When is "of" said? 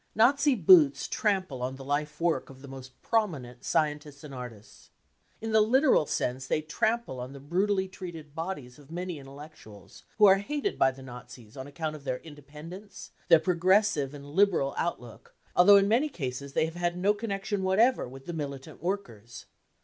2.49-2.63, 8.79-8.89, 11.95-12.03